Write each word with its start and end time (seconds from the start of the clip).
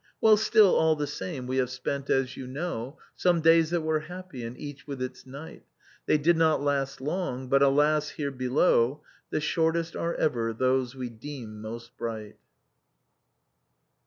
"Well, 0.19 0.35
still 0.35 0.73
all 0.73 0.95
the 0.95 1.05
same 1.05 1.45
we 1.45 1.57
have 1.57 1.69
spent 1.69 2.09
as 2.09 2.35
you 2.35 2.47
know 2.47 2.97
Some 3.15 3.39
days 3.39 3.69
that 3.69 3.81
were 3.81 3.99
happy— 3.99 4.43
and 4.43 4.57
each 4.57 4.87
with 4.87 4.99
its 4.99 5.27
night; 5.27 5.63
They 6.07 6.17
did 6.17 6.35
not 6.37 6.59
last 6.59 7.01
long, 7.01 7.47
but, 7.49 7.61
alas, 7.61 8.09
here 8.09 8.31
below. 8.31 9.03
The 9.29 9.39
shortest 9.41 9.95
are 9.95 10.15
ever 10.15 10.53
those 10.53 10.95
we 10.95 11.09
deem 11.11 11.61
moet 11.61 11.91
bright." 11.99 12.37